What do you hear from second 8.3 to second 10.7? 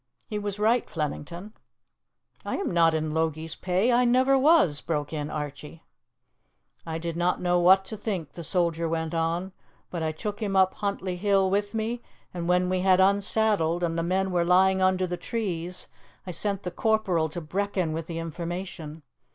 the soldier went on; "but I took him